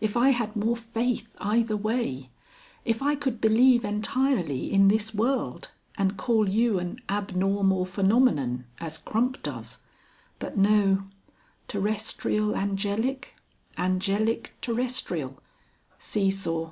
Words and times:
If 0.00 0.16
I 0.16 0.28
had 0.28 0.54
more 0.54 0.76
faith 0.76 1.36
either 1.40 1.76
way. 1.76 2.30
If 2.84 3.02
I 3.02 3.16
could 3.16 3.40
believe 3.40 3.84
entirely 3.84 4.72
in 4.72 4.86
this 4.86 5.12
world, 5.12 5.72
and 5.98 6.16
call 6.16 6.48
you 6.48 6.78
an 6.78 7.00
Abnormal 7.08 7.84
Phenomenon, 7.84 8.66
as 8.78 8.96
Crump 8.98 9.42
does. 9.42 9.78
But 10.38 10.56
no. 10.56 11.08
Terrestrial 11.66 12.54
Angelic, 12.54 13.34
Angelic 13.76 14.54
Terrestrial.... 14.62 15.42
See 15.98 16.30
Saw." 16.30 16.70